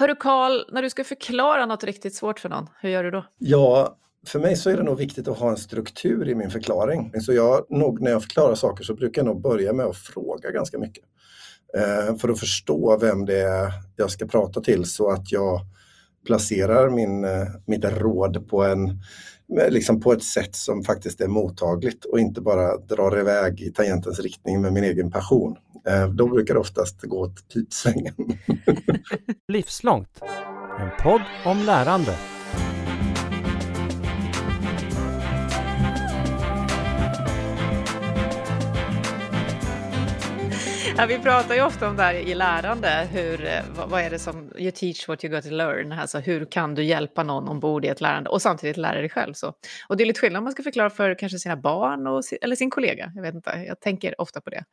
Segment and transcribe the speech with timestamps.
[0.00, 3.24] Hörru Karl, när du ska förklara något riktigt svårt för någon, hur gör du då?
[3.38, 7.20] Ja, för mig så är det nog viktigt att ha en struktur i min förklaring.
[7.20, 10.50] Så jag, nog, när jag förklarar saker så brukar jag nog börja med att fråga
[10.50, 11.04] ganska mycket.
[11.76, 15.60] Eh, för att förstå vem det är jag ska prata till så att jag
[16.26, 19.00] placerar min, eh, mitt råd på, en,
[19.48, 24.20] liksom på ett sätt som faktiskt är mottagligt och inte bara drar iväg i tangentens
[24.20, 25.56] riktning med min egen passion.
[25.88, 28.14] Eh, då brukar det oftast gå åt pipsvängen.
[29.48, 30.20] Livslångt,
[30.78, 32.16] en podd om lärande.
[41.00, 44.18] Ja, vi pratar ju ofta om det här i lärande, hur, eh, vad, är det
[44.18, 47.84] som, you teach what you got to learn, alltså hur kan du hjälpa någon ombord
[47.84, 49.32] i ett lärande och samtidigt lära dig själv.
[49.32, 49.52] Så.
[49.88, 52.56] Och det är lite skillnad om man ska förklara för kanske sina barn och, eller
[52.56, 54.64] sin kollega, jag vet inte, jag tänker ofta på det,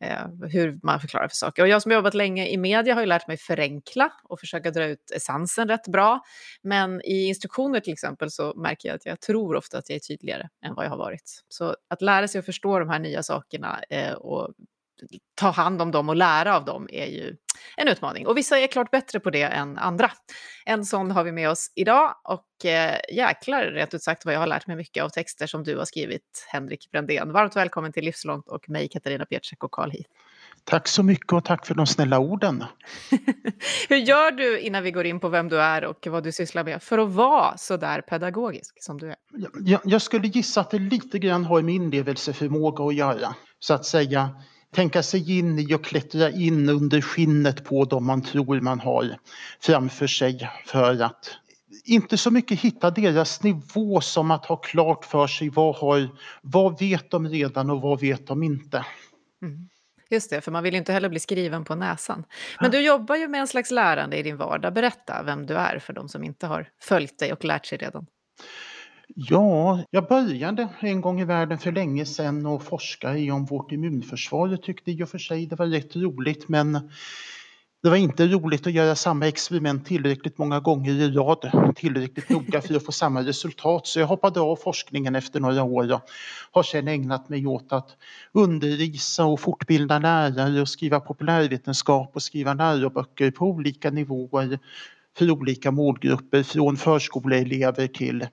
[0.00, 1.62] eh, hur man förklarar för saker.
[1.62, 4.84] Och jag som jobbat länge i media har ju lärt mig förenkla och försöka dra
[4.84, 6.20] ut essensen rätt bra,
[6.62, 10.00] men i instruktioner till exempel så märker jag att jag tror ofta att jag är
[10.00, 11.44] tydligare än vad jag har varit.
[11.48, 14.54] Så att lära sig att förstå de här nya sakerna eh, och
[15.34, 17.36] ta hand om dem och lära av dem är ju
[17.76, 18.26] en utmaning.
[18.26, 20.10] Och vissa är klart bättre på det än andra.
[20.64, 24.40] En sån har vi med oss idag och eh, jäklar rätt ut sagt vad jag
[24.40, 27.32] har lärt mig mycket av texter som du har skrivit, Henrik Brändén.
[27.32, 30.10] Varmt välkommen till Livslångt och mig, Katarina Pietschek och Carl Heath.
[30.64, 32.64] Tack så mycket och tack för de snälla orden.
[33.88, 36.64] Hur gör du innan vi går in på vem du är och vad du sysslar
[36.64, 39.16] med för att vara så där pedagogisk som du är?
[39.64, 43.34] Jag, jag skulle gissa att det lite grann har med inlevelseförmåga att göra.
[43.58, 44.30] Så att säga
[44.74, 49.16] tänka sig in i och klättra in under skinnet på dem man tror man har
[49.60, 51.30] framför sig för att
[51.84, 56.08] inte så mycket hitta deras nivå som att ha klart för sig vad, har,
[56.42, 58.84] vad vet de redan och vad vet de inte.
[59.42, 59.68] Mm.
[60.10, 62.24] Just det, för man vill ju inte heller bli skriven på näsan.
[62.60, 64.74] Men du jobbar ju med en slags lärande i din vardag.
[64.74, 68.06] Berätta vem du är för de som inte har följt dig och lärt sig redan.
[69.14, 73.72] Ja, jag började en gång i världen för länge sedan och forska i om vårt
[73.72, 74.48] immunförsvar.
[74.48, 76.72] Jag tyckte i och för sig det var rätt roligt men
[77.82, 82.60] det var inte roligt att göra samma experiment tillräckligt många gånger i rad, tillräckligt noga
[82.60, 83.86] för att få samma resultat.
[83.86, 86.00] Så jag hoppade av forskningen efter några år och
[86.52, 87.96] har sedan ägnat mig åt att
[88.32, 94.58] undervisa och fortbilda lärare och skriva populärvetenskap och skriva läroböcker på olika nivåer
[95.18, 98.26] för olika målgrupper, från förskoleelever till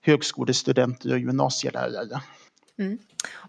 [0.00, 2.20] högskolestudenter och gymnasielärare.
[2.78, 2.98] Mm.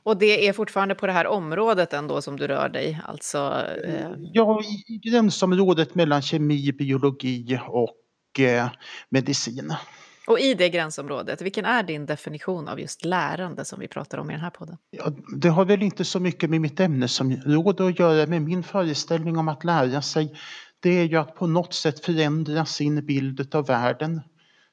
[0.03, 3.01] Och det är fortfarande på det här området ändå som du rör dig?
[3.07, 4.09] Alltså, eh...
[4.17, 8.69] Ja, i gränsområdet mellan kemi, biologi och eh,
[9.09, 9.73] medicin.
[10.27, 14.29] Och i det gränsområdet, vilken är din definition av just lärande som vi pratar om
[14.29, 14.77] i den här podden?
[14.91, 19.37] Ja, det har väl inte så mycket med mitt ämnesområde att göra, med min föreställning
[19.37, 20.35] om att lära sig.
[20.79, 24.21] Det är ju att på något sätt förändra sin bild av världen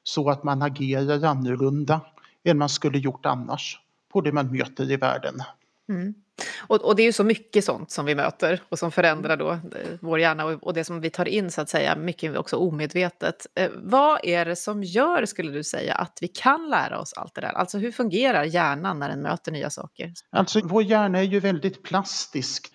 [0.07, 2.01] så att man agerar annorlunda
[2.43, 3.79] än man skulle gjort annars
[4.13, 5.35] på det man möter i världen.
[5.89, 6.13] Mm.
[6.67, 9.51] Och, och, det är ju så mycket sånt som vi möter och som förändrar då
[9.51, 9.59] eh,
[10.01, 13.47] vår hjärna och, och det som vi tar in så att säga, mycket också omedvetet.
[13.55, 17.35] Eh, vad är det som gör, skulle du säga, att vi kan lära oss allt
[17.35, 17.51] det där?
[17.51, 20.13] Alltså hur fungerar hjärnan när den möter nya saker?
[20.29, 22.71] Alltså vår hjärna är ju väldigt plastisk.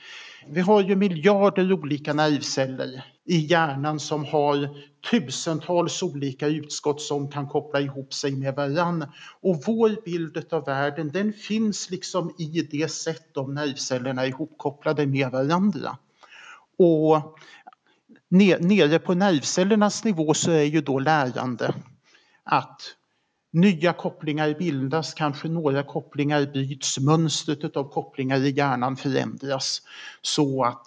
[0.49, 4.69] Vi har ju miljarder olika nervceller i hjärnan som har
[5.11, 9.05] tusentals olika utskott som kan koppla ihop sig med varann.
[9.41, 15.07] Och vår bild av världen den finns liksom i det sätt de nervcellerna är ihopkopplade
[15.07, 15.99] med varandra.
[16.79, 17.39] Och
[18.61, 21.75] nere på nervcellernas nivå så är ju då lärande
[22.45, 22.81] att
[23.53, 29.83] nya kopplingar bildas, kanske några kopplingar byts, mönstret av kopplingar i hjärnan förändras
[30.23, 30.87] så att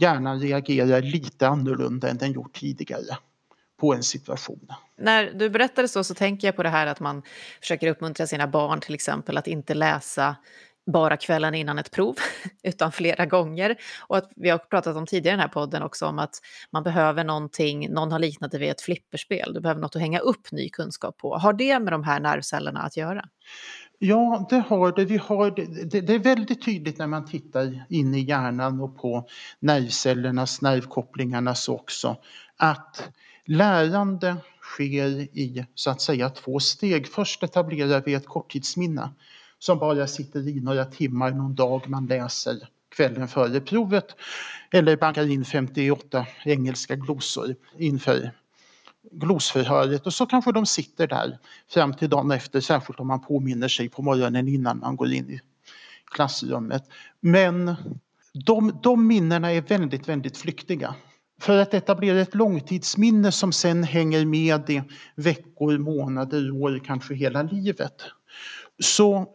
[0.00, 3.16] hjärnan reagerar lite annorlunda än den gjort tidigare
[3.80, 4.68] på en situation.
[4.98, 7.22] När du berättade så så tänker jag på det här att man
[7.60, 10.36] försöker uppmuntra sina barn till exempel att inte läsa
[10.86, 12.16] bara kvällen innan ett prov,
[12.62, 13.76] utan flera gånger.
[14.08, 16.34] Och att vi har pratat om tidigare i den här podden också om att
[16.72, 20.18] man behöver någonting, någon har liknat det vid ett flipperspel, du behöver något att hänga
[20.18, 21.38] upp ny kunskap på.
[21.38, 23.24] Har det med de här nervcellerna att göra?
[24.02, 25.04] Ja, det har det.
[25.04, 26.00] Vi har det.
[26.00, 26.14] det.
[26.14, 32.16] är väldigt tydligt när man tittar in i hjärnan och på nervcellernas, nervkopplingarnas också,
[32.56, 33.08] att
[33.44, 37.08] lärande sker i så att säga två steg.
[37.08, 39.10] Först etablerar vi ett korttidsminne
[39.58, 44.16] som bara sitter i några timmar någon dag man läser kvällen före provet
[44.70, 48.30] eller bankar in 58 engelska glosor inför
[49.12, 51.38] glosförhöret och så kanske de sitter där
[51.68, 55.30] fram till dagen efter, särskilt om man påminner sig på morgonen innan man går in
[55.30, 55.40] i
[56.04, 56.84] klassrummet.
[57.20, 57.76] Men
[58.32, 60.94] de, de minnena är väldigt, väldigt flyktiga.
[61.40, 64.82] för att etablera ett långtidsminne som sen hänger med i
[65.14, 68.02] veckor, månader, år, kanske hela livet,
[68.82, 69.26] så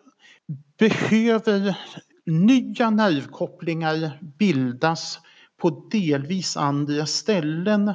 [0.78, 1.78] behöver
[2.26, 5.20] nya nervkopplingar bildas
[5.58, 7.94] på delvis andra ställen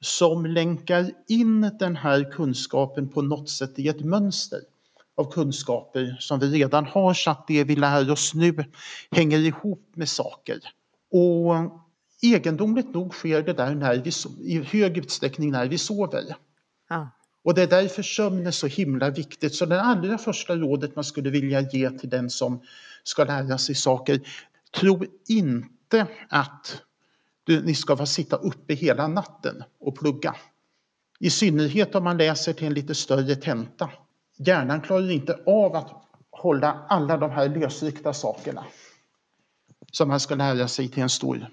[0.00, 4.60] som länkar in den här kunskapen på något sätt i ett mönster
[5.16, 8.64] av kunskaper som vi redan har så att det vi lär oss nu
[9.10, 10.60] hänger ihop med saker.
[11.12, 11.54] Och
[12.22, 14.12] egendomligt nog sker det där när vi,
[14.52, 16.36] i hög utsträckning när vi sover.
[16.88, 17.10] Ja.
[17.42, 19.54] Och det är därför sömn är så himla viktigt.
[19.54, 22.60] Så det allra första rådet man skulle vilja ge till den som
[23.04, 24.20] ska lära sig saker,
[24.80, 26.82] tro inte att
[27.48, 30.36] du, ni ska få sitta uppe hela natten och plugga.
[31.20, 33.90] I synnerhet om man läser till en lite större tenta.
[34.36, 35.90] Hjärnan klarar inte av att
[36.30, 38.64] hålla alla de här lösryckta sakerna
[39.92, 41.46] som man ska lära sig till en stor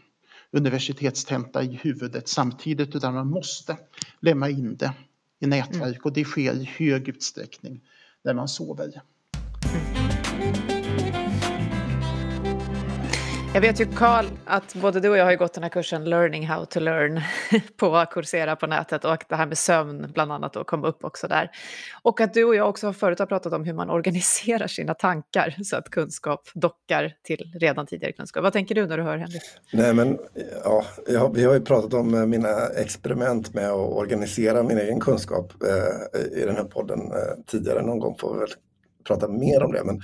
[0.52, 3.78] universitetstenta i huvudet samtidigt utan man måste
[4.20, 4.94] lämna in det
[5.40, 7.82] i nätverk och det sker i hög utsträckning
[8.24, 9.02] när man sover.
[13.56, 16.48] Jag vet ju Karl att både du och jag har gått den här kursen Learning
[16.48, 17.22] how to learn
[17.78, 21.04] på Coursera på nätet och att det här med sömn bland annat då kom upp
[21.04, 21.52] också där.
[22.02, 25.56] Och att du och jag också förut har pratat om hur man organiserar sina tankar
[25.64, 28.44] så att kunskap dockar till redan tidigare kunskap.
[28.44, 29.44] Vad tänker du när du hör Henrik?
[29.74, 30.18] Nej men
[31.08, 35.54] ja, vi har ju pratat om eh, mina experiment med att organisera min egen kunskap
[35.64, 38.50] eh, i den här podden eh, tidigare någon gång får vi väl
[39.08, 39.84] prata mer om det.
[39.84, 40.02] Men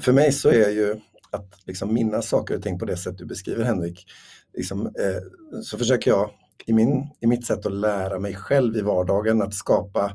[0.00, 3.24] för mig så är ju att liksom minnas saker och ting på det sätt du
[3.24, 4.06] beskriver Henrik,
[4.54, 6.30] liksom, eh, så försöker jag
[6.66, 10.12] i, min, i mitt sätt att lära mig själv i vardagen att skapa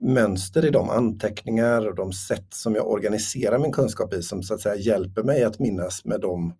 [0.00, 4.54] mönster i de anteckningar och de sätt som jag organiserar min kunskap i som så
[4.54, 6.54] att säga hjälper mig att minnas med de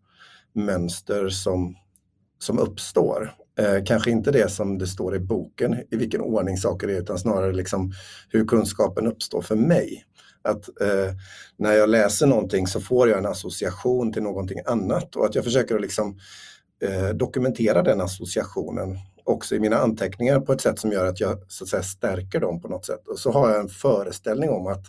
[0.54, 1.76] mönster som,
[2.38, 3.34] som uppstår.
[3.58, 7.18] Eh, kanske inte det som det står i boken, i vilken ordning saker är, utan
[7.18, 7.92] snarare liksom
[8.28, 10.04] hur kunskapen uppstår för mig.
[10.42, 11.14] Att eh,
[11.56, 15.44] när jag läser någonting så får jag en association till någonting annat och att jag
[15.44, 16.18] försöker att liksom,
[16.82, 21.38] eh, dokumentera den associationen också i mina anteckningar på ett sätt som gör att jag
[21.48, 23.08] så att säga, stärker dem på något sätt.
[23.08, 24.84] Och så har jag en föreställning om att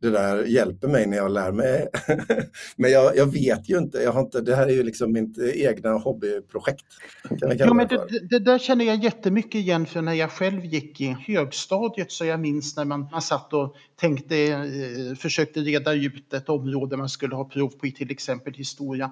[0.00, 1.88] det där hjälper mig när jag lär mig.
[2.76, 5.38] Men jag, jag, vet ju inte, jag har inte, det här är ju liksom mitt
[5.38, 6.84] egna hobbyprojekt.
[7.30, 11.16] Jo, men det, det, där känner jag jättemycket igen för när jag själv gick i
[11.26, 16.48] högstadiet så jag minns när man, man satt och tänkte, eh, försökte reda ut ett
[16.48, 19.10] område man skulle ha prov på i till exempel historia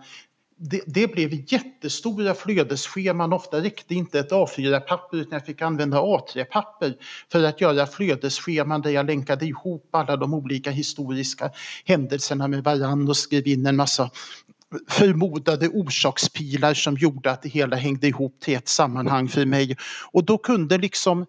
[0.58, 3.32] det, det, blev jättestora flödesscheman.
[3.32, 6.94] Ofta räckte inte ett A4-papper utan jag fick använda A3-papper
[7.32, 11.50] för att göra flödesscheman där jag länkade ihop alla de olika historiska
[11.84, 14.10] händelserna med varandra och skrev in en massa
[14.88, 19.76] förmodade orsakspilar som gjorde att det hela hängde ihop till ett sammanhang för mig.
[20.12, 21.26] Och då kunde liksom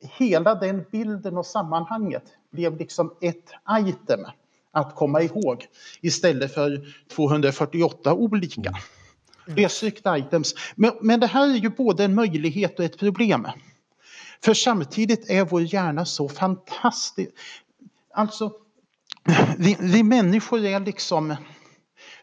[0.00, 3.50] hela den bilden och sammanhanget blev liksom ett
[3.80, 4.20] item
[4.74, 5.66] att komma ihåg
[6.00, 8.74] istället för 248 olika
[9.46, 10.18] mm.
[10.18, 10.54] items.
[10.74, 13.48] Men, men det här är ju både en möjlighet och ett problem.
[14.44, 17.30] För samtidigt är vår hjärna så fantastisk.
[18.14, 18.52] Alltså,
[19.58, 21.36] vi, vi människor är liksom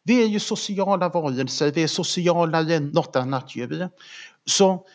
[0.03, 3.89] vi är ju sociala varelser, vi är socialare än något annat djur.
[4.45, 4.85] Så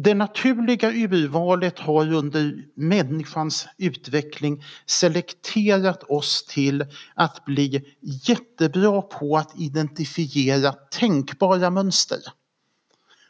[0.00, 9.60] det naturliga urvalet har under människans utveckling selekterat oss till att bli jättebra på att
[9.60, 12.18] identifiera tänkbara mönster.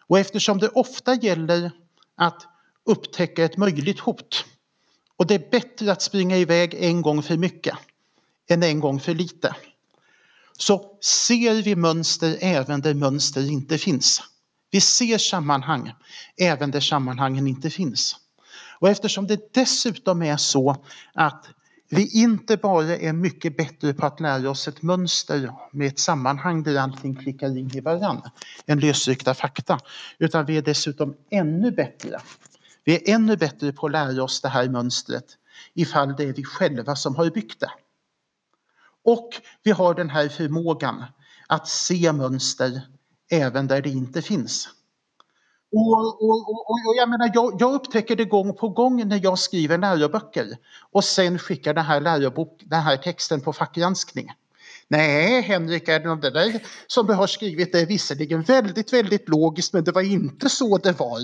[0.07, 1.71] Och eftersom det ofta gäller
[2.17, 2.47] att
[2.85, 4.45] upptäcka ett möjligt hot
[5.17, 7.75] och det är bättre att springa iväg en gång för mycket
[8.49, 9.57] än en gång för lite
[10.59, 14.23] så ser vi mönster även där mönster inte finns.
[14.71, 15.93] Vi ser sammanhang
[16.37, 18.17] även där sammanhangen inte finns.
[18.81, 20.85] Och eftersom det dessutom är så
[21.15, 21.49] att
[21.91, 26.63] vi inte bara är mycket bättre på att lära oss ett mönster med ett sammanhang
[26.63, 28.23] där allting klickar in i varann
[28.67, 29.79] än lösryckta fakta,
[30.19, 32.21] utan vi är dessutom ännu bättre.
[32.85, 35.25] Vi är ännu bättre på att lära oss det här mönstret
[35.75, 37.71] ifall det är vi själva som har byggt det.
[39.05, 39.31] Och
[39.63, 41.05] vi har den här förmågan
[41.47, 42.83] att se mönster
[43.31, 44.69] även där det inte finns.
[45.73, 49.39] Och, och, och, och jag, menar, jag, jag, upptäcker det gång på gång när jag
[49.39, 50.57] skriver läroböcker
[50.93, 54.31] och sen skickar den här, lärobok, den här texten på fackgranskning.
[54.91, 59.93] Nej, Henrik det där som du har skrivit är visserligen väldigt, väldigt logiskt men det
[59.93, 61.21] var inte så det var.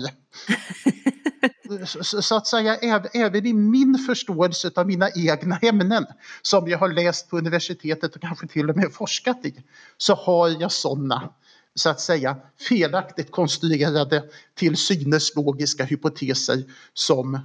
[2.03, 2.75] så, så, att säga,
[3.13, 6.05] även i min förståelse av mina egna ämnen
[6.41, 9.63] som jag har läst på universitetet och kanske till och med forskat i
[9.97, 11.29] så har jag sådana
[11.75, 12.37] så att säga
[12.69, 14.23] felaktigt konstruerade
[14.55, 16.63] till synes logiska hypoteser
[16.93, 17.39] som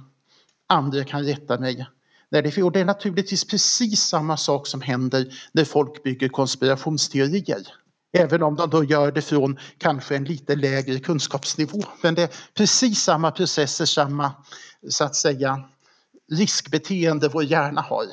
[0.67, 1.87] andra kan rätta mig
[2.31, 7.67] när det det är naturligtvis precis samma sak som händer när folk bygger konspirationsteorier.
[8.13, 11.83] Även om de då gör det från kanske en lite lägre kunskapsnivå.
[12.01, 14.31] Men det är precis samma processer, samma
[14.89, 15.63] så att säga
[16.31, 18.05] riskbeteende vår hjärna har.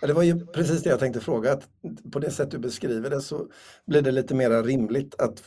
[0.00, 1.52] Ja, det var ju precis det jag tänkte fråga.
[1.52, 1.68] Att
[2.12, 3.46] på det sätt du beskriver det så
[3.86, 5.42] blir det lite mer rimligt att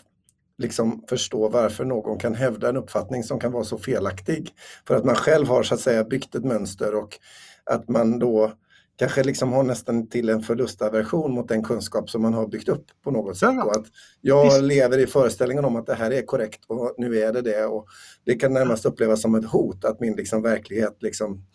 [0.57, 4.53] liksom förstå varför någon kan hävda en uppfattning som kan vara så felaktig.
[4.87, 7.19] För att man själv har så att säga byggt ett mönster och
[7.65, 8.51] att man då
[8.95, 12.85] kanske liksom har nästan till en förlustaversion mot den kunskap som man har byggt upp
[13.03, 13.63] på något sätt.
[13.65, 13.85] Och att
[14.21, 14.61] jag Visst.
[14.61, 17.65] lever i föreställningen om att det här är korrekt och nu är det det.
[17.65, 17.85] Och
[18.25, 21.45] det kan närmast upplevas som ett hot att min liksom verklighet liksom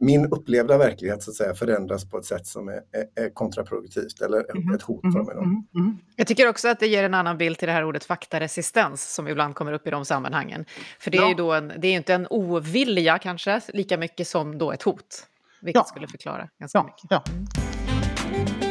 [0.00, 4.20] min upplevda verklighet så att säga förändras på ett sätt som är, är, är kontraproduktivt
[4.20, 4.74] eller mm.
[4.74, 5.34] ett hot för mig.
[5.34, 5.66] Mm.
[5.74, 5.98] Mm.
[6.16, 9.28] Jag tycker också att det ger en annan bild till det här ordet faktaresistens som
[9.28, 10.64] ibland kommer upp i de sammanhangen.
[10.98, 11.28] För det är ja.
[11.28, 15.26] ju då en, det är inte en ovilja kanske lika mycket som då ett hot.
[15.62, 15.84] Vilket ja.
[15.84, 16.84] skulle förklara ganska ja.
[16.84, 18.67] mycket.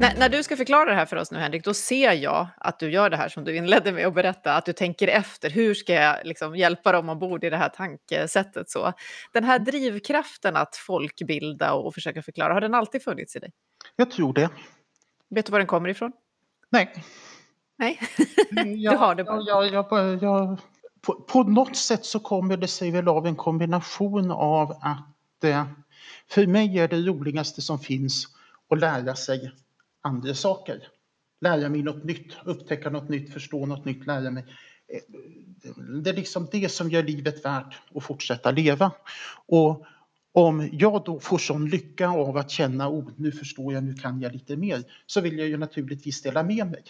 [0.00, 2.78] När, när, du ska förklara det här för oss nu Henrik, då ser jag att
[2.78, 5.74] du gör det här som du inledde med att berätta, att du tänker efter, hur
[5.74, 8.70] ska jag liksom hjälpa dem ombord i det här tankesättet?
[8.70, 8.92] Så.
[9.32, 13.52] Den här drivkraften att folkbilda och, försöka förklara, har den alltid funnits i dig?
[13.96, 14.50] Jag tror det.
[15.30, 16.12] Vet du var den kommer ifrån?
[16.70, 17.04] Nej.
[17.76, 18.00] Nej,
[18.90, 19.42] du har det bara.
[19.46, 20.58] Jag, jag, jag,
[21.00, 25.64] på, på, något sätt så kommer det sig väl av en kombination av att eh,
[26.30, 28.26] för mig är det roligaste som finns
[28.70, 29.52] att lära sig
[30.02, 30.88] andra saker.
[31.40, 34.44] Lära mig något nytt, upptäcka något nytt, förstå något nytt, lära mig.
[34.88, 35.00] Eh,
[36.02, 38.92] det är liksom det som gör livet värt att fortsätta leva.
[39.46, 39.84] Och
[40.32, 44.20] om jag då får sån lycka av att känna, oh, nu förstår jag, nu kan
[44.20, 46.84] jag lite mer, så vill jag ju naturligtvis dela med mig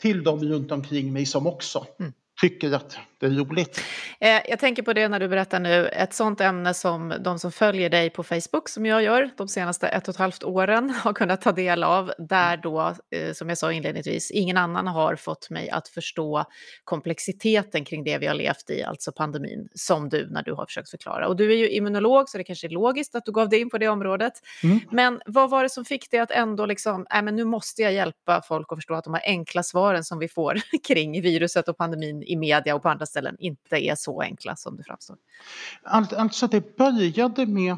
[0.00, 2.96] till dem runt omkring mig som också mm tycker att
[3.28, 3.80] det är roligt.
[4.20, 7.52] Eh, jag tänker på det när du berättar nu, ett sånt ämne som de som
[7.52, 11.12] följer dig på Facebook, som jag gör de senaste ett och ett halvt åren, har
[11.12, 15.50] kunnat ta del av, där då, eh, som jag sa inledningsvis, ingen annan har fått
[15.50, 16.44] mig att förstå
[16.84, 20.90] komplexiteten kring det vi har levt i, alltså pandemin, som du när du har försökt
[20.90, 21.28] förklara.
[21.28, 23.70] Och du är ju immunolog, så det kanske är logiskt att du gav dig in
[23.70, 24.32] på det området.
[24.62, 24.80] Mm.
[24.90, 27.92] Men vad var det som fick dig att ändå liksom, äh, men nu måste jag
[27.92, 31.76] hjälpa folk att förstå att de här enkla svaren som vi får kring viruset och
[31.76, 35.16] pandemin i media och på andra ställen inte är så enkla som det framstår?
[35.82, 37.76] Alltså det började med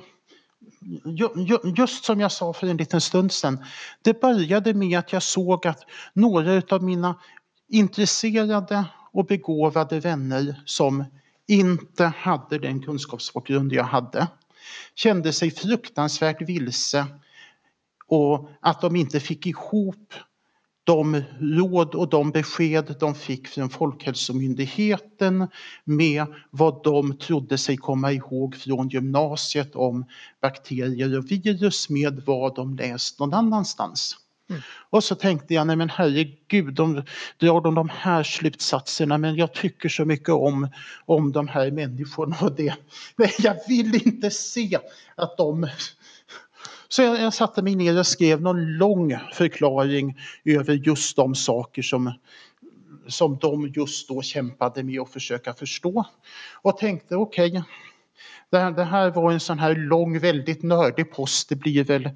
[1.76, 3.64] Just som jag sa för en liten stund sedan,
[4.02, 5.81] det började med att jag såg att
[6.12, 7.21] några av mina
[7.69, 11.05] intresserade och begåvade vänner som
[11.47, 14.26] inte hade den kunskapsbakgrund jag hade
[14.95, 17.07] kände sig fruktansvärt vilse
[18.07, 20.14] och att de inte fick ihop
[20.87, 25.49] de råd och de besked de fick från Folkhälsomyndigheten
[25.85, 30.05] med vad de trodde sig komma ihåg från gymnasiet om
[30.43, 34.16] bakterier och virus med vad de läst någon annanstans.
[34.50, 34.62] Mm.
[34.90, 37.02] Och så tänkte jag, nej men herregud, de
[37.38, 40.69] drar de de här slutsatserna men jag tycker så mycket om,
[41.05, 42.75] om de här människorna och det.
[43.16, 44.78] Men jag vill inte se
[45.14, 45.69] att de
[46.88, 51.83] så jag, jag satte mig ner och skrev någon lång förklaring över just de saker
[51.83, 52.12] som,
[53.07, 56.05] som de just då kämpade med att försöka förstå.
[56.62, 57.62] Och tänkte okej, okay,
[58.50, 61.49] det här, det här var en sån här lång, väldigt nördig post.
[61.49, 62.11] Det blir väl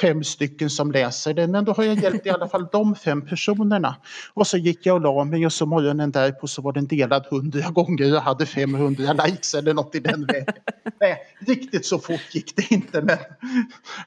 [0.00, 3.26] fem stycken som läser den, men då har jag hjälpt i alla fall de fem
[3.26, 3.96] personerna.
[4.34, 7.26] Och så gick jag och la mig och så morgonen därpå så var den delad
[7.30, 10.54] hundra gånger och hade 500 likes eller något i den vägen.
[11.00, 13.18] Nej, riktigt så fort gick det inte, men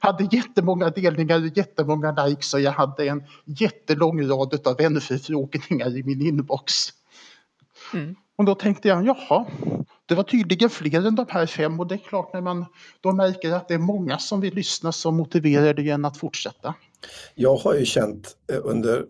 [0.00, 6.02] hade jättemånga delningar och jättemånga likes och jag hade en jättelång rad av vänförfrågningar i
[6.02, 6.72] min inbox.
[7.94, 8.16] Mm.
[8.36, 9.46] Och då tänkte jag, jaha,
[10.08, 12.66] det var tydligen fler än de här fem och det är klart när man
[13.00, 16.74] då märker att det är många som vill lyssna så motiverar det en att fortsätta.
[17.34, 19.04] Jag har ju känt eh, under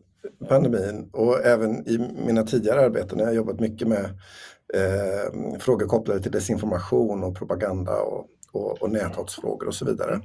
[0.48, 4.04] pandemin och även i mina tidigare arbeten när jag jobbat mycket med
[4.74, 10.20] eh, frågor kopplade till desinformation och propaganda och, och, och näthatsfrågor och så vidare.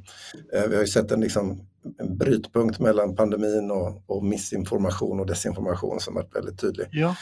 [0.53, 5.25] Eh, vi har ju sett en, liksom, en brytpunkt mellan pandemin och, och missinformation och
[5.25, 6.87] desinformation som varit väldigt tydlig.
[6.91, 7.15] Ja.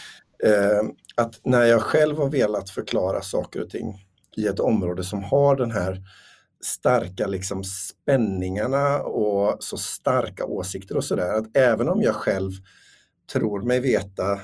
[0.43, 0.81] Eh,
[1.15, 4.05] att när jag själv har velat förklara saker och ting
[4.37, 6.01] i ett område som har den här
[6.63, 12.51] starka liksom spänningarna och så starka åsikter och sådär, att även om jag själv
[13.33, 14.39] tror mig veta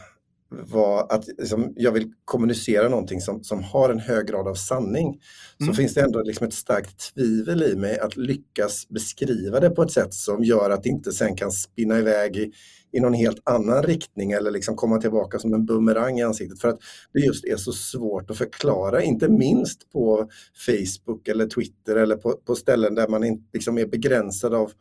[0.50, 5.20] var att liksom, jag vill kommunicera någonting som, som har en hög grad av sanning
[5.58, 5.76] så Mm.
[5.76, 9.92] finns det ändå liksom ett starkt tvivel i mig att lyckas beskriva det på ett
[9.92, 12.52] sätt som gör att det inte sen kan spinna iväg i,
[12.92, 16.68] i någon helt annan riktning eller liksom komma tillbaka som en bumerang i ansiktet för
[16.68, 16.80] att
[17.14, 20.30] det just är så svårt att förklara, inte minst på
[20.66, 24.72] Facebook eller Twitter eller på, på ställen där man inte liksom är begränsad av,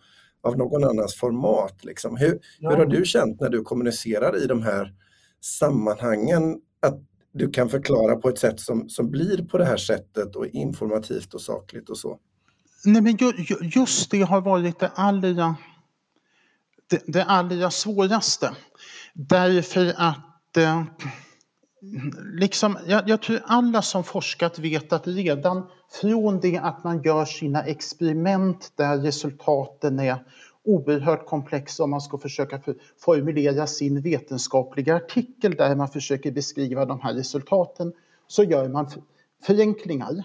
[0.42, 1.84] av någon annans format.
[1.84, 2.16] Liksom.
[2.16, 2.70] Hur, Ja.
[2.70, 4.92] hur har du känt när du kommunicerar i de här
[5.40, 7.00] sammanhangen att
[7.32, 11.34] du kan förklara på ett sätt som, som blir på det här sättet och informativt
[11.34, 12.18] och sakligt och så?
[12.84, 15.56] Nej, men ju, ju, just det har varit det allra,
[16.90, 18.50] det, det allra svåraste.
[19.14, 20.82] Därför att eh,
[22.32, 25.66] liksom, jag, jag tror alla som forskat vet att redan
[26.00, 30.22] från det att man gör sina experiment där resultaten är
[30.66, 32.60] oerhört komplexa om man ska försöka
[32.98, 37.92] formulera sin vetenskapliga artikel där man försöker beskriva de här resultaten
[38.26, 38.90] så gör man
[39.42, 40.22] förenklingar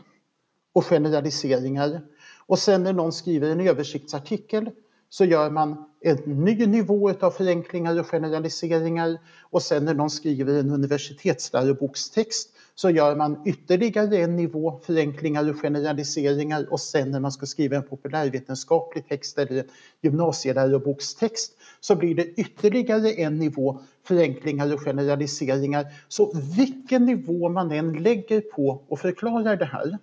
[0.73, 2.01] och generaliseringar.
[2.45, 4.69] Och sen när någon skriver en översiktsartikel
[5.09, 9.17] så gör man en ny nivå av förenklingar och generaliseringar.
[9.41, 12.49] Och sen när någon skriver en universitetslärobokstext
[12.81, 16.67] så gör man ytterligare en nivå förenklingar och generaliseringar.
[16.71, 19.69] Och sen när man ska skriva en populärvetenskaplig text eller en
[20.01, 25.85] gymnasielärobokstext så blir det ytterligare en nivå förenklingar och generaliseringar.
[26.07, 29.97] Så vilken nivå man än lägger på och förklarar det här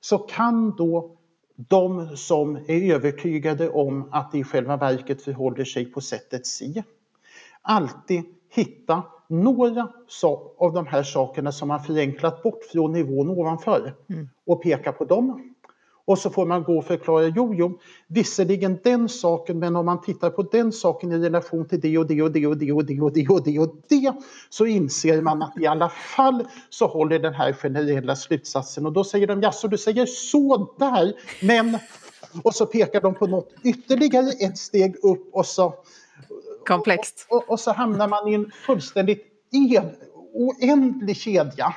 [0.00, 1.16] så kan då
[1.56, 6.82] de som är övertygade om att det i själva verket förhåller sig på sättet si
[7.62, 9.88] alltid hitta några
[10.58, 13.94] av de här sakerna som man förenklat bort från nivån ovanför
[14.46, 15.52] och peka på dem.
[16.04, 20.00] Och så får man gå och förklara, jo, jo, visserligen den saken, men om man
[20.00, 22.84] tittar på den saken i relation till det och det och det och det och
[22.84, 24.12] det och det och det och det
[24.50, 28.86] så inser man att i alla fall så håller den här generella slutsatsen.
[28.86, 31.12] Och då säger de, ja, så du säger så där,
[31.42, 31.78] men...
[32.44, 35.74] Och så pekar de på något ytterligare ett steg upp och så
[36.66, 37.26] Komplext.
[37.30, 39.90] och, och så hamnar man i en fullständigt en,
[40.32, 41.74] oändlig kedja.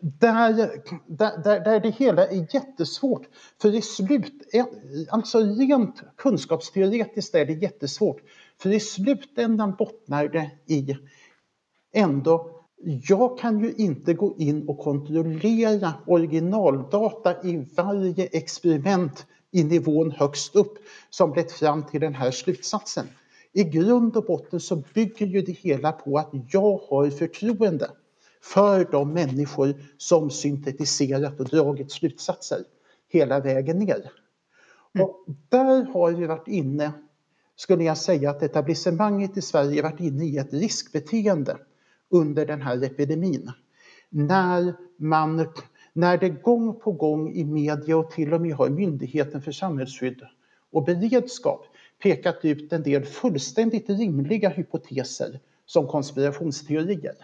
[0.00, 0.52] Där,
[1.06, 3.26] där, där, där det hela är jättesvårt.
[3.62, 4.32] För i slut,
[5.10, 8.22] alltså rent kunskapsteoretiskt är det jättesvårt.
[8.58, 10.96] För i slutändan bottnar det i
[11.92, 20.10] ändå jag kan ju inte gå in och kontrollera originaldata i varje experiment i nivån
[20.10, 20.78] högst upp
[21.10, 23.06] som lett fram till den här slutsatsen.
[23.52, 27.90] I grund och botten så bygger ju det hela på att jag har förtroende
[28.42, 32.64] för de människor som syntetiserat och dragit slutsatser
[33.08, 34.10] hela vägen ner.
[35.00, 36.92] Och där har vi varit inne,
[37.56, 41.56] skulle jag säga att etablissemanget i Sverige varit inne i ett riskbeteende
[42.10, 43.52] under den här epidemin.
[44.08, 45.48] När, man,
[45.92, 50.22] när det gång på gång i media och till och med har Myndigheten för samhällsskydd
[50.72, 51.66] och beredskap
[52.02, 57.14] pekat ut en del fullständigt rimliga hypoteser som konspirationsteorier.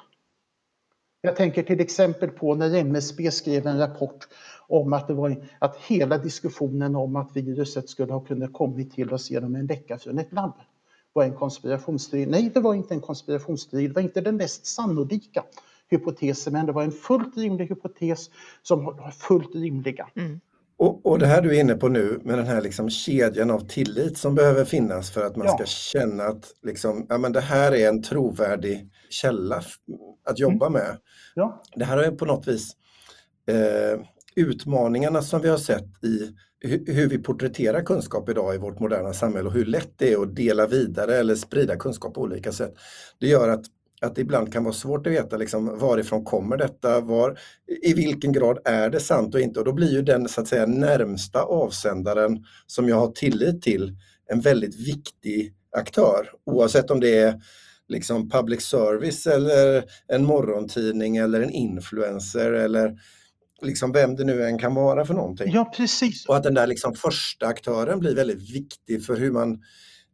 [1.21, 4.29] Jag tänker till exempel på när MSB skrev en rapport
[4.69, 9.13] om att, det var, att hela diskussionen om att viruset skulle ha kunnat kommit till
[9.13, 10.53] oss genom en läcka från ett labb
[11.13, 12.27] var en konspirationsteori.
[12.27, 13.89] Nej, det var inte en konspirationsteori.
[13.89, 15.45] Det var inte den mest sannolika
[15.89, 18.31] hypotesen, men det var en fullt rimlig hypotes
[18.63, 20.09] som var fullt rimliga.
[20.15, 20.41] Mm.
[20.79, 23.69] Och, och det här du är inne på nu med den här liksom kedjan av
[23.69, 25.55] tillit som behöver finnas för att man Ja.
[25.57, 29.63] ska känna att liksom, ja, men det här är en trovärdig källa
[30.25, 30.97] att jobba med.
[31.35, 31.63] Ja.
[31.77, 32.73] Det här är på något vis
[33.51, 34.01] eh,
[34.37, 36.35] utmaningarna som vi har sett i
[36.67, 40.23] hu- hur vi porträtterar kunskap idag i vårt moderna samhälle och hur lätt det är
[40.23, 42.75] att dela vidare eller sprida kunskap på olika sätt.
[43.21, 43.65] Det gör att,
[44.01, 47.39] att det ibland kan vara svårt att veta liksom, varifrån kommer detta, var,
[47.83, 49.61] i vilken grad är det sant och inte.
[49.61, 53.97] Och då blir ju den så att säga närmsta avsändaren som jag har tillit till
[54.27, 57.41] en väldigt viktig aktör oavsett om det är
[57.89, 62.99] liksom public service eller en morgontidning eller en influencer eller
[63.63, 65.53] liksom vem det nu än kan vara för någonting.
[65.53, 66.27] ja, precis.
[66.27, 69.63] Och att den där liksom första aktören blir väldigt viktig för hur man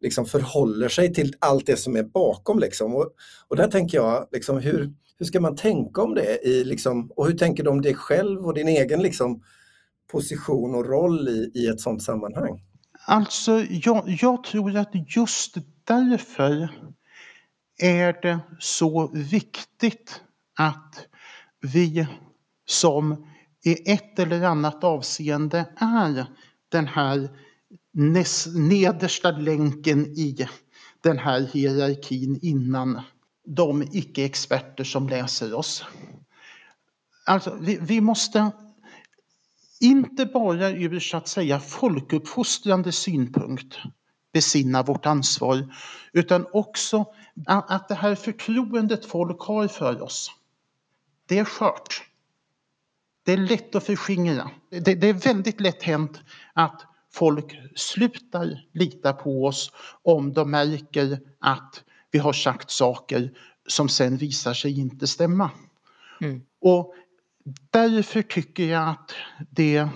[0.02, 2.58] liksom förhåller sig till allt det som är bakom.
[2.58, 2.94] Liksom.
[2.94, 3.10] Och,
[3.48, 6.46] och där tänker jag, liksom, hur, hur ska man tänka om det?
[6.46, 9.42] I, liksom, och hur tänker du om dig själv och din egen liksom,
[10.12, 12.62] position och roll i, i ett sådant sammanhang?
[13.06, 16.68] Alltså, jag, jag tror att just därför
[17.82, 20.20] är det så viktigt
[20.58, 21.06] att
[21.60, 22.06] vi
[22.66, 23.26] som
[23.64, 26.26] i ett eller annat avseende är
[26.68, 27.28] den här
[28.54, 30.48] nedersta länken i
[31.00, 33.00] den här hierarkin innan
[33.46, 35.84] de icke-experter som läser oss.
[37.26, 38.50] Alltså, vi, vi måste
[39.80, 43.78] inte bara ur så att säga folkuppfostrande synpunkt
[44.32, 45.74] besinna vårt ansvar
[46.12, 47.04] utan också
[47.46, 50.30] att det här förtroendet folk har för oss,
[51.26, 52.02] det är skört.
[53.24, 54.50] Det är lätt att förskingra.
[54.70, 56.20] Det, det är väldigt lätt hänt
[56.52, 59.72] att folk slutar lita på oss
[60.02, 63.30] om de märker att vi har sagt saker
[63.66, 65.50] som sen visar sig inte stämma.
[66.20, 66.42] Mm.
[66.60, 66.94] Och
[67.70, 69.12] Därför tycker jag att
[69.50, 69.88] det är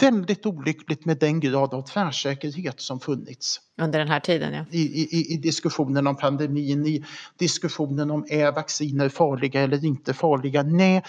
[0.00, 3.60] väldigt olyckligt med den grad av tvärsäkerhet som funnits.
[3.80, 4.64] Under den här tiden ja.
[4.70, 7.04] I, i, I diskussionen om pandemin, i
[7.38, 10.62] diskussionen om är vacciner farliga eller inte farliga?
[10.62, 11.02] Nej,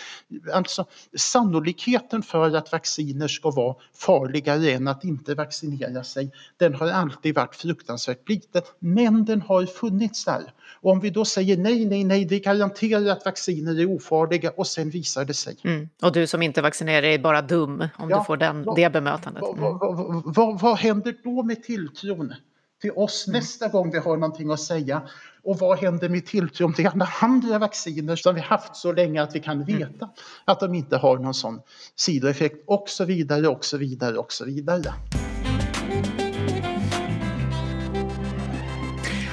[0.53, 0.85] alltså
[1.17, 7.35] sannolikheten för att vacciner ska vara farligare än att inte vaccinera sig, den har alltid
[7.35, 8.61] varit fruktansvärt liten.
[8.79, 10.53] Men den har funnits där.
[10.81, 14.67] Och om vi då säger nej, nej, nej, vi garanterar att vacciner är ofarliga och
[14.67, 15.57] sen visar det sig.
[15.63, 15.89] Mm.
[16.01, 18.89] Och du som inte vaccinerar är bara dum om ja, du får den, vad, det
[18.89, 19.43] bemötandet.
[19.43, 19.61] Mm.
[19.61, 22.33] Vad, vad, vad, vad händer då med tilltron
[22.81, 23.39] till oss mm.
[23.39, 25.01] nästa gång vi har någonting att säga?
[25.43, 29.35] Och vad händer med tilltron till alla andra vacciner som vi haft så länge att
[29.35, 29.77] vi kan mm.
[29.77, 30.09] veta
[30.45, 31.61] att de inte har någon sån
[31.95, 34.93] sidoeffekt och så vidare och så vidare och så vidare.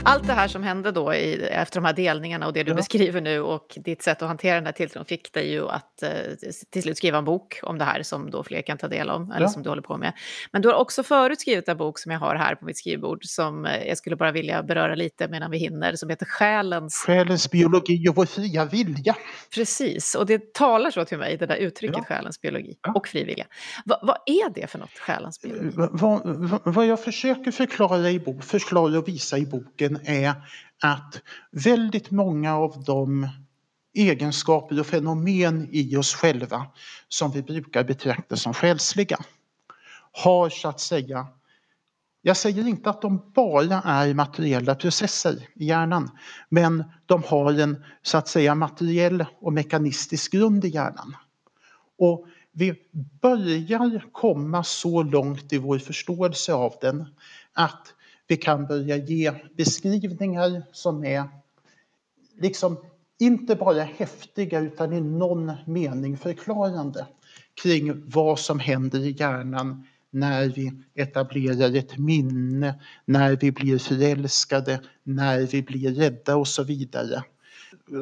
[0.08, 2.76] Allt det här som hände då i, efter de här delningarna och det du ja.
[2.76, 6.10] beskriver nu och ditt sätt att hantera den här tilltron fick dig ju att eh,
[6.70, 9.32] till slut skriva en bok om det här som då fler kan ta del av,
[9.32, 9.48] eller ja.
[9.48, 10.12] som du håller på med.
[10.52, 13.24] Men du har också förut skrivit en bok som jag har här på mitt skrivbord
[13.24, 16.94] som eh, jag skulle bara vilja beröra lite medan vi hinner, som heter Själens...
[17.06, 19.16] Själens biologi och vår fria vilja.
[19.54, 22.04] Precis, och det talar så till mig, det där uttrycket ja.
[22.04, 23.46] själens biologi och fri vilja.
[23.84, 25.70] Va, vad är det för något, själens biologi?
[25.74, 30.34] Vad, vad, vad jag försöker förklara, i bo, förklara och visa i boken är
[30.82, 33.28] att väldigt många av de
[33.94, 36.66] egenskaper och fenomen i oss själva
[37.08, 39.18] som vi brukar betrakta som själsliga
[40.12, 41.26] har så att säga
[42.22, 46.10] jag säger inte att de bara är materiella processer i hjärnan,
[46.48, 51.16] men de har en så att säga materiell och mekanistisk grund i hjärnan.
[51.98, 52.74] Och vi
[53.20, 57.06] börjar komma så långt i vår förståelse av den
[57.52, 57.94] att
[58.28, 61.28] vi kan börja ge beskrivningar som är
[62.40, 62.76] liksom
[63.18, 67.06] inte bara häftiga utan i någon mening förklarande
[67.62, 74.80] kring vad som händer i hjärnan när vi etablerar ett minne, när vi blir förälskade,
[75.02, 77.24] när vi blir rädda och så vidare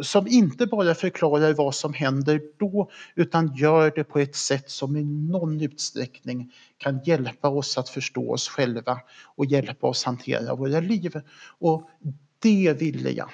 [0.02, 4.96] som inte bara förklarar vad som händer då utan gör det på ett sätt som
[4.96, 9.00] i någon utsträckning kan hjälpa oss att förstå oss själva
[9.36, 11.20] och hjälpa oss hantera våra liv.
[11.58, 11.90] Och
[12.38, 13.30] det ville jag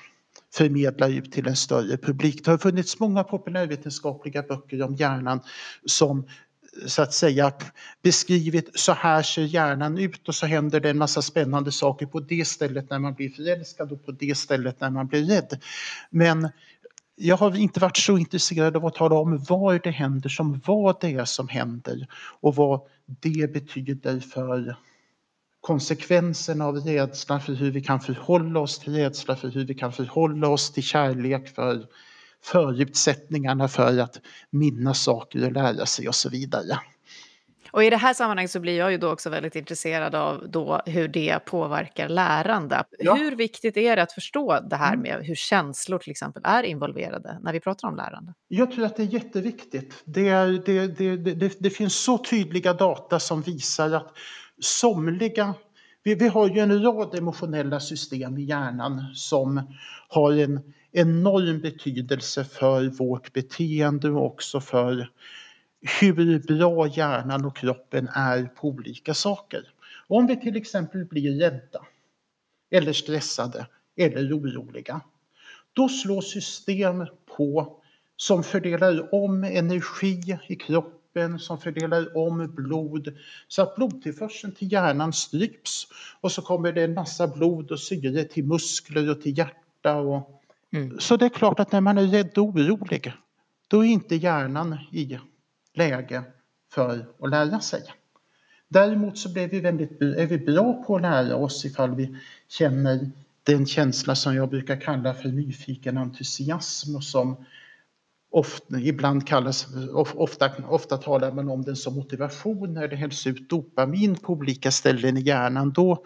[0.55, 2.45] förmedla ut till en större publik.
[2.45, 5.41] Det har funnits många populärvetenskapliga böcker om hjärnan
[5.87, 6.27] som
[6.87, 7.53] så att säga
[8.03, 12.21] beskrivit så här ser hjärnan ut och så händer det en massa spännande saker på
[12.21, 15.61] det stället när man blir förälskad och på det stället när man blir rädd.
[16.11, 16.49] Men
[17.17, 21.01] jag har inte varit så intresserad av att tala om var det händer som vad
[21.01, 22.07] det är som händer
[22.41, 24.77] och vad det betyder för
[25.61, 29.93] konsekvenserna av rädsla för hur vi kan förhålla oss till rädsla, för hur vi kan
[29.93, 31.87] förhålla oss till kärlek, för
[32.45, 36.79] förutsättningarna för att minnas saker och lära sig och så vidare.
[37.73, 40.81] Och i det här sammanhanget så blir jag ju då också väldigt intresserad av då
[40.87, 42.85] hur det påverkar lärande.
[42.99, 43.15] Ja.
[43.15, 45.03] Hur viktigt är det att förstå det här mm.
[45.03, 48.35] med hur känslor till exempel är involverade när vi pratar om lärande?
[48.49, 50.03] Jag tror att det är jätteviktigt.
[50.05, 54.13] Det, är, det, det, det, det finns så tydliga data som visar att
[54.61, 55.55] somliga
[56.05, 59.75] vi, vi har ju en rad emotionella system i hjärnan som
[60.09, 60.61] har en
[60.93, 65.09] enorm betydelse för vårt beteende och också för
[66.01, 69.69] hur bra hjärnan och kroppen är på olika saker.
[70.07, 71.87] Om vi till exempel blir rädda
[72.71, 75.01] eller stressade eller oroliga,
[75.73, 77.79] då slår system på
[78.17, 83.17] som fördelar om energi i kroppen, som fördelar om blod
[83.49, 85.87] så att blodtillförseln till hjärnan stryps
[86.21, 90.42] och så kommer det en massa blod och syre till muskler och till hjärta och
[90.73, 91.01] Mm.
[91.01, 93.13] Så det är klart att när man är rädd och orolig,
[93.69, 95.19] då är inte hjärnan i
[95.75, 96.25] läge
[96.75, 97.83] för att lära sig.
[98.69, 102.17] Däremot så blir vi väldigt, är vi bra på att lära oss ifall vi
[102.49, 103.11] känner
[103.43, 107.45] den känsla som jag brukar kalla för nyfiken entusiasm och som
[108.31, 109.67] ofta, ibland kallas,
[110.15, 114.71] ofta, ofta talar man om den som motivation när det hälls ut dopamin på olika
[114.71, 115.73] ställen i hjärnan.
[115.73, 116.05] Då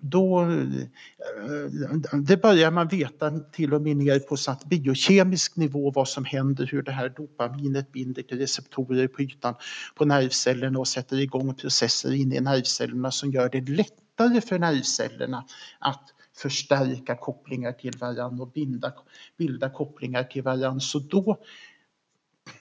[0.00, 6.08] då eh, det börjar man veta till och med ner på satt biokemisk nivå vad
[6.08, 9.54] som händer, hur det här dopaminet binder till receptorer på ytan
[9.94, 15.44] på nervcellerna och sätter igång processer inne i nervcellerna som gör det lättare för nervcellerna
[15.78, 18.92] att förstärka kopplingar till varandra och binda,
[19.38, 20.80] bilda kopplingar till varandra.
[20.80, 21.38] Så då,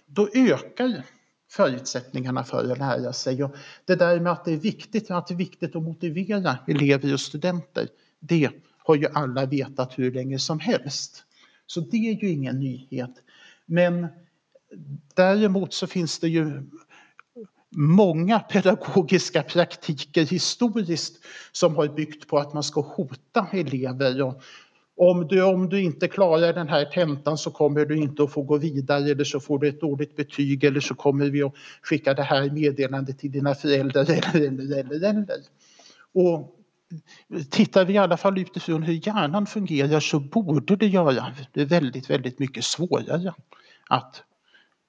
[0.05, 1.03] då ökar
[1.51, 3.43] förutsättningarna för att lära sig.
[3.43, 7.13] Och det där med att det är viktigt, att det är viktigt att motivera elever
[7.13, 7.87] och studenter,
[8.19, 11.23] det har ju alla vetat hur länge som helst.
[11.67, 13.11] Så det är ju ingen nyhet.
[13.65, 14.07] Men
[15.15, 16.63] däremot så finns det ju
[17.75, 24.21] många pedagogiska praktiker historiskt som har byggt på att man ska hota elever.
[24.21, 24.43] Och
[24.97, 28.41] om, du, om du inte klarar den här tentan så kommer du inte att få
[28.41, 32.13] gå vidare eller så får du ett dåligt betyg eller så kommer vi att skicka
[32.13, 34.01] det här meddelandet till dina föräldrar
[34.35, 35.45] eller, eller, eller, eller.
[36.13, 36.55] Och
[37.49, 42.09] tittar vi i alla fall utifrån hur hjärnan fungerar så borde det göra det väldigt,
[42.09, 43.33] väldigt mycket svårare
[43.89, 44.23] att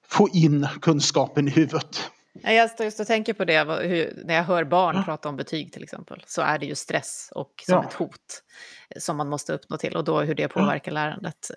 [0.07, 2.01] få in kunskapen i huvudet.
[2.41, 5.03] Jag står just och tänker på det, hur, när jag hör barn ja.
[5.03, 7.83] prata om betyg till exempel, så är det ju stress och som ja.
[7.83, 8.43] ett hot
[8.99, 10.93] som man måste uppnå till och då hur det påverkar ja.
[10.93, 11.51] lärandet.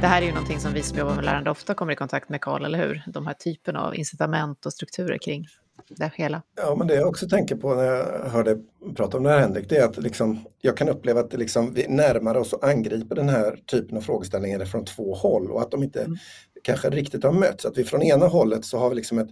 [0.00, 2.28] Det här är ju någonting som vi som jobbar med lärande ofta kommer i kontakt
[2.28, 3.02] med, Karl, eller hur?
[3.06, 5.46] De här typerna av incitament och strukturer kring
[5.88, 6.42] det hela.
[6.56, 8.58] Ja, men det jag också tänker på när jag hörde
[8.96, 11.88] prata om det här Henrik, det är att liksom, jag kan uppleva att liksom, vi
[11.88, 15.82] närmar oss och angriper den här typen av frågeställningar från två håll och att de
[15.82, 16.16] inte mm
[16.62, 17.64] kanske riktigt har mötts.
[17.64, 19.30] Att vi från ena hållet så har vi liksom ett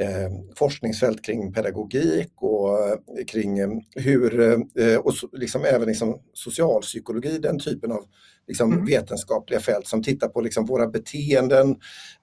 [0.00, 4.40] eh, forskningsfält kring pedagogik och eh, kring eh, hur,
[4.74, 8.04] eh, och så, liksom även liksom socialpsykologi, den typen av
[8.48, 8.84] liksom, mm.
[8.84, 11.70] vetenskapliga fält som tittar på liksom, våra beteenden,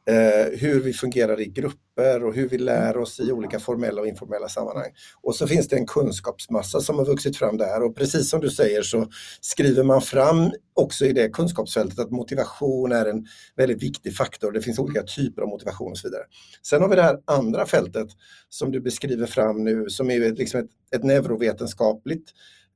[0.07, 4.07] eh, hur vi fungerar i grupper och hur vi lär oss i olika formella och
[4.07, 4.91] informella sammanhang.
[5.21, 8.49] Och så finns det en kunskapsmassa som har vuxit fram där och precis som du
[8.49, 9.07] säger så
[9.41, 14.51] skriver man fram också i det kunskapsfältet att motivation är en väldigt viktig faktor.
[14.51, 16.23] Det finns olika typer av motivation och så vidare.
[16.63, 18.07] Sen har vi det här andra fältet
[18.49, 22.31] som du beskriver fram nu som är liksom ett, ett neurovetenskapligt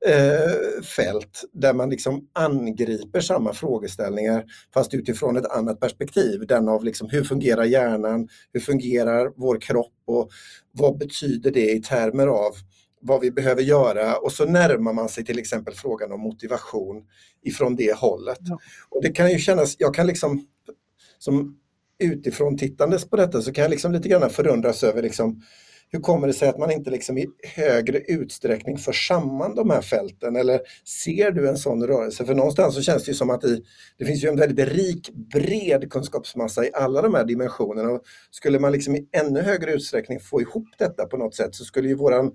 [0.06, 6.48] eh, fält där man liksom angriper samma frågeställningar fast utifrån ett annat perspektiv.
[6.48, 10.30] Den av liksom hur fungerar hjärnan, hur fungerar vår kropp och
[10.72, 12.52] vad betyder det i termer av
[13.02, 17.04] vad vi behöver göra och så närmar man sig till exempel frågan om motivation
[17.44, 18.40] ifrån det hållet.
[18.40, 18.60] Ja.
[18.90, 20.46] Och det kan ju kännas, jag kan liksom
[21.20, 21.60] som
[22.00, 25.42] utifrån tittandes på detta så kan jag liksom lite grann förundras över liksom
[25.92, 29.82] hur kommer det sig att man inte liksom i högre utsträckning för samman de här
[29.82, 30.36] fälten?
[30.36, 30.60] Eller
[31.04, 32.26] ser du en sån rörelse?
[32.26, 33.64] För någonstans så känns det ju som att i,
[33.98, 37.90] det finns ju en väldigt rik, bred kunskapsmassa i alla de här dimensionerna.
[37.90, 41.64] Och skulle man liksom i ännu högre utsträckning få ihop detta på något sätt så
[41.64, 42.32] skulle ju våran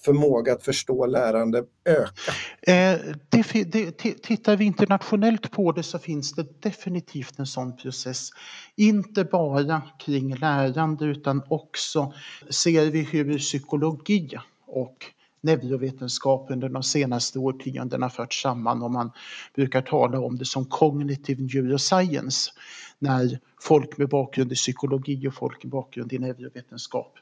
[0.00, 2.32] förmåga att förstå lärande öka?
[2.62, 3.90] Eh, det, det,
[4.22, 8.30] tittar vi internationellt på det så finns det definitivt en sån process.
[8.76, 12.12] Inte bara kring lärande utan också
[12.50, 15.04] ser vi hur psykologi och
[15.40, 19.10] neurovetenskap under de senaste årtiondena förts samman och man
[19.54, 22.50] brukar tala om det som cognitive neuroscience
[22.98, 27.18] när folk med bakgrund i psykologi och folk med bakgrund i neurovetenskap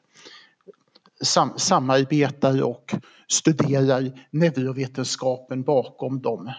[1.21, 2.95] sam samarbetar och
[3.29, 6.53] studerar neurovetenskapen bakom de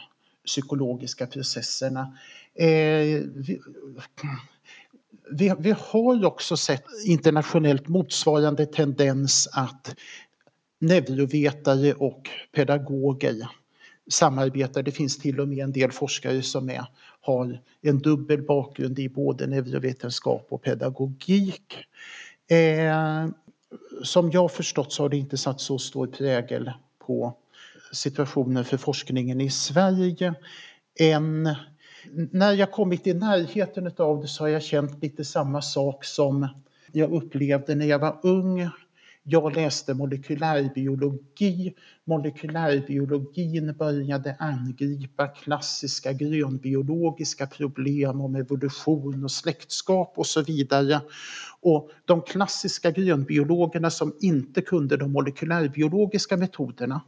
[0.46, 2.18] psykologiska processerna.
[2.56, 2.68] Eh,
[3.36, 3.62] vi,
[5.32, 9.96] vi, vi, har också sett internationellt motsvarande tendens att
[10.80, 13.48] neurovetare och pedagoger
[14.10, 14.84] samarbetar.
[14.84, 16.86] Det finns till och med en del forskare som är,
[17.22, 21.78] har en dubbel bakgrund i både neurovetenskap och pedagogik.
[22.48, 23.28] Eh,
[24.04, 27.38] som jag förstått så har det inte satt så stor prägel på
[27.92, 30.34] situationen för forskningen i Sverige.
[31.00, 31.56] Än
[32.32, 36.48] när jag kommit i närheten av det så har jag känt lite samma sak som
[36.92, 38.70] jag upplevde när jag var ung
[39.30, 41.74] jag läste molekylärbiologi.
[42.06, 51.02] Molekylärbiologin började angripa klassiska grönbiologiska problem om evolution och släktskap och så vidare.
[51.62, 57.02] Och de klassiska grönbiologerna som inte kunde de molekylärbiologiska metoderna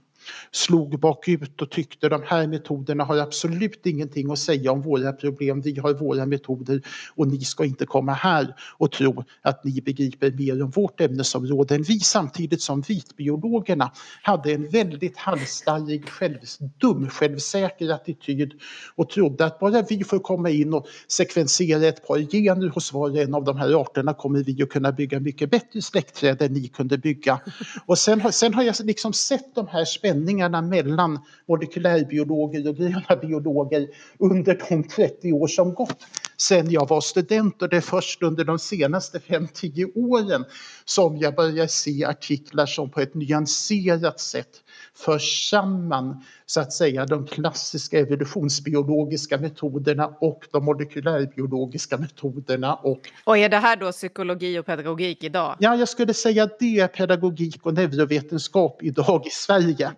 [0.52, 5.62] slog bakut och tyckte de här metoderna har absolut ingenting att säga om våra problem.
[5.62, 6.82] Vi har våra metoder
[7.16, 11.76] och ni ska inte komma här och tro att ni begriper mer om vårt ämnesområde
[11.76, 16.38] än vi samtidigt som vitbiologerna hade en väldigt halsstarrig, själv,
[16.78, 18.54] dum, självsäker attityd
[18.96, 23.10] och trodde att bara vi får komma in och sekvensera ett par gener hos var
[23.10, 26.54] och en av de här arterna kommer vi att kunna bygga mycket bättre släktträd än
[26.54, 27.40] ni kunde bygga.
[27.86, 33.88] Och sen, sen har jag liksom sett de här spänningarna mellan molekylärbiologer och gröna biologer
[34.20, 36.08] under de 30 år som gått
[36.42, 40.46] sen jag var student och det är först under de senaste 5-10 åren
[40.86, 44.64] som jag börjar se artiklar som på ett nyanserat sätt
[44.96, 52.76] för samman så att säga de klassiska evolutionsbiologiska metoderna och de molekylärbiologiska metoderna.
[52.76, 55.56] Och, och är det här då psykologi och pedagogik idag?
[55.60, 59.92] Ja, jag skulle säga att det är pedagogik och neurovetenskap idag i Sverige.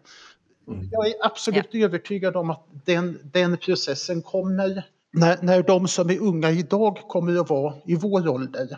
[0.67, 0.89] Mm.
[0.91, 1.85] Jag är absolut ja.
[1.85, 7.41] övertygad om att den, den processen kommer när, när de som är unga idag kommer
[7.41, 8.77] att vara i vår ålder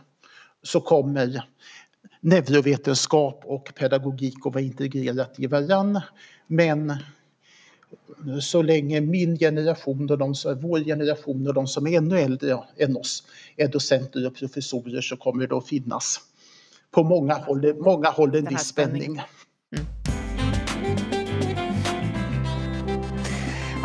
[0.64, 1.44] så kommer
[2.22, 6.02] neurovetenskap och pedagogik att vara integrerat i varann.
[6.48, 6.94] Men
[8.42, 12.58] så länge min generation och de som, vår generation och de som är ännu äldre
[12.78, 13.24] än oss
[13.58, 16.20] är docenter och professorer så kommer det att finnas
[16.92, 19.22] på många håll, många håll en viss spänning.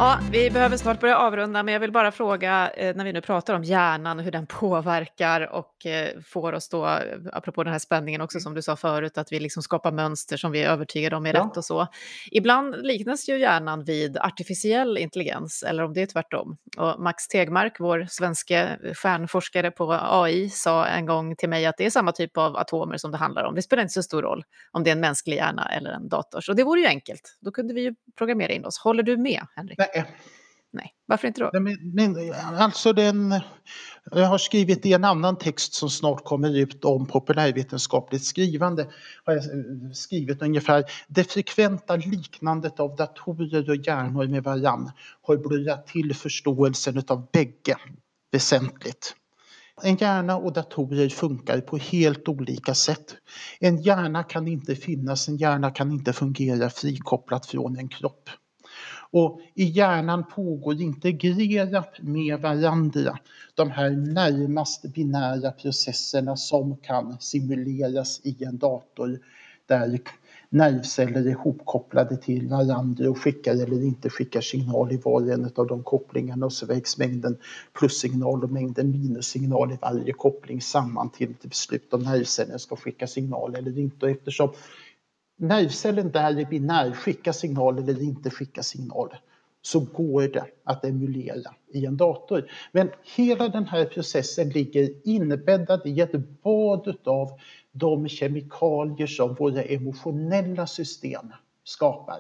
[0.01, 3.21] Ja, vi behöver snart börja avrunda, men jag vill bara fråga, eh, när vi nu
[3.21, 7.01] pratar om hjärnan och hur den påverkar och eh, får oss då,
[7.33, 10.53] apropå den här spänningen också som du sa förut, att vi liksom skapar mönster som
[10.53, 11.45] vi är övertygade om är ja.
[11.45, 11.87] rätt och så.
[12.31, 16.57] Ibland liknas ju hjärnan vid artificiell intelligens, eller om det är tvärtom.
[16.77, 21.87] Och Max Tegmark, vår svenska stjärnforskare på AI, sa en gång till mig att det
[21.87, 23.55] är samma typ av atomer som det handlar om.
[23.55, 26.49] Det spelar inte så stor roll om det är en mänsklig hjärna eller en dators.
[26.49, 28.79] Och det vore ju enkelt, då kunde vi ju programmera in oss.
[28.79, 29.79] Håller du med, Henrik?
[29.79, 29.88] Nej.
[30.71, 31.51] Nej, varför inte då?
[31.61, 33.41] Men, men, alltså den,
[34.11, 38.87] jag har skrivit i en annan text som snart kommer ut om populärvetenskapligt skrivande.
[39.25, 39.45] Har jag
[39.97, 44.91] skrivit ungefär det frekventa liknandet av datorer och hjärnor med varann
[45.23, 47.77] har blyat till förståelsen av bägge
[48.33, 49.15] väsentligt.
[49.83, 53.17] En hjärna och datorer funkar på helt olika sätt.
[53.61, 58.31] En hjärna kan inte finnas, en hjärna kan inte fungera frikopplat från en kropp.
[59.11, 63.19] Och i hjärnan pågår integrerat med varandra
[63.55, 69.19] de här närmast binära processerna som kan simuleras i en dator
[69.67, 70.01] där
[70.51, 75.51] nervceller är ihopkopplade till varandra och skickar eller inte skickar signal i var och en
[75.57, 77.37] av de kopplingarna och så vägs mängden
[77.79, 83.07] plussignal och mängden minussignal i varje koppling samman till ett beslut om nervcellen ska skicka
[83.07, 84.07] signal eller inte.
[84.07, 84.51] Och eftersom
[85.39, 89.17] nervcellen där är binär, skicka signal eller inte skicka signal,
[89.63, 92.51] så går det att emulera i en dator.
[92.73, 97.41] Men hela den här processen ligger inbäddad i ett bad av
[97.73, 101.33] de kemikalier som våra emotionella system
[101.65, 102.19] skapar.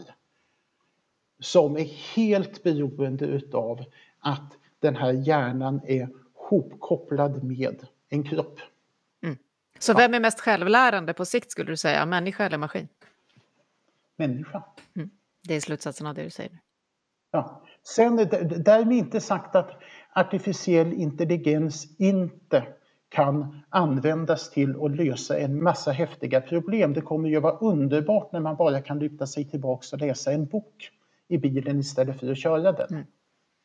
[1.41, 3.85] Som är helt beroende utav
[4.21, 8.61] att den här hjärnan är hopkopplad med en kropp.
[9.23, 9.37] Mm.
[9.79, 12.89] Så vem är mest självlärande på sikt skulle du säga, människa eller maskin?
[14.19, 14.65] Människa.
[14.97, 15.11] Mm.
[15.49, 16.61] Det är slutsatsen av det du säger.
[17.31, 17.63] Ja.
[17.83, 19.71] Sen därmed inte sagt att
[20.15, 22.65] artificiell intelligens inte
[23.09, 26.93] kan användas till att lösa en massa häftiga problem.
[26.93, 30.47] Det kommer ju vara underbart när man bara kan luta sig tillbaka och läsa en
[30.47, 30.91] bok
[31.29, 32.89] i bilen istället för att köra den.
[32.91, 33.05] Mm.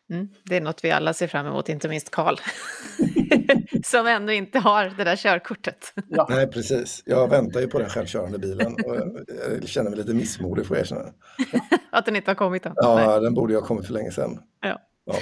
[0.10, 2.36] Mm, det är något vi alla ser fram emot, inte minst Karl.
[3.86, 5.93] som ännu inte har det där körkortet.
[6.10, 6.28] Ja.
[6.30, 7.04] Nej, precis.
[7.06, 10.82] Jag väntar ju på den självkörande bilen och jag känner mig lite missmodig får jag
[10.82, 11.13] erkänna.
[11.91, 12.74] Att den inte har kommit än?
[12.76, 13.22] Ja, Nej.
[13.22, 14.39] den borde ju ha kommit för länge sedan.
[14.62, 14.82] Ja.
[15.06, 15.15] ja.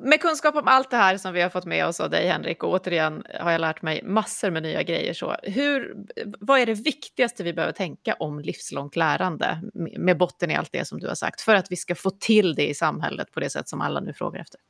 [0.00, 2.62] Med kunskap om allt det här som vi har fått med oss av dig Henrik
[2.62, 5.12] och återigen har jag lärt mig massor med nya grejer.
[5.12, 5.96] Så hur,
[6.40, 9.62] vad är det viktigaste vi behöver tänka om livslångt lärande
[9.98, 12.54] med botten i allt det som du har sagt för att vi ska få till
[12.54, 14.60] det i samhället på det sätt som alla nu frågar efter?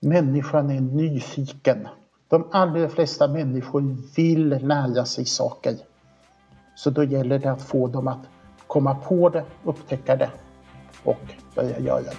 [0.00, 1.88] Människan är nyfiken.
[2.28, 5.76] De allra flesta människor vill lära sig saker.
[6.74, 8.28] Så då gäller det att få dem att
[8.66, 10.30] komma på det, upptäcka det
[11.04, 12.16] och börja göra det.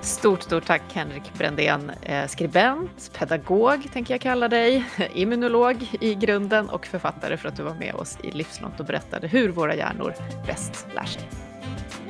[0.00, 6.68] Stort, stort tack Henrik Brändén, eh, skribent, pedagog tänker jag kalla dig, immunolog i grunden
[6.68, 10.14] och författare för att du var med oss i Livslångt och berättade hur våra hjärnor
[10.46, 11.28] bäst lär sig.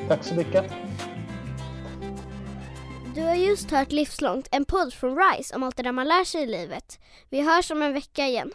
[0.08, 0.64] Tack så mycket.
[3.14, 6.24] Du har just hört Livslångt, en podd från RISE om allt det där man lär
[6.24, 7.00] sig i livet.
[7.30, 8.52] Vi hörs om en vecka igen.